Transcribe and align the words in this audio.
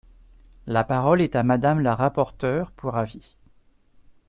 La 0.65 0.83
parole 0.83 1.21
est 1.21 1.35
à 1.35 1.43
Madame 1.43 1.79
la 1.79 1.93
rapporteure 1.93 2.71
pour 2.71 2.95
avis. 2.97 3.35